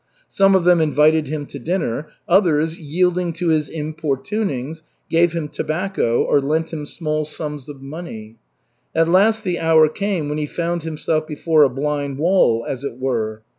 [0.29, 4.81] Some of them invited him to dinner, others, yielding to his importunings,
[5.11, 8.37] gave him tobacco or lent him small sums of money.
[8.95, 12.97] At last the hour came when he found himself before a blind wall, as it
[12.97, 13.43] were.